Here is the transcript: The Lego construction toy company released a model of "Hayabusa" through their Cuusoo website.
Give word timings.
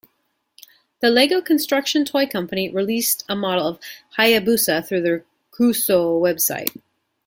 The 1.01 1.11
Lego 1.11 1.41
construction 1.41 2.05
toy 2.05 2.25
company 2.25 2.69
released 2.71 3.23
a 3.29 3.35
model 3.35 3.67
of 3.67 3.79
"Hayabusa" 4.17 4.83
through 4.83 5.01
their 5.03 5.25
Cuusoo 5.51 6.19
website. 6.19 6.75